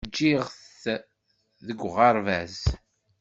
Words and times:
Ǧǧiɣ-t 0.09 0.83
deg 1.67 1.79
uɣerbaz. 1.87 2.57